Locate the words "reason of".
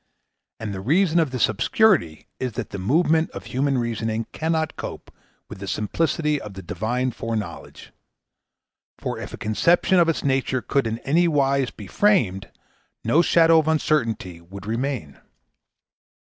0.81-1.29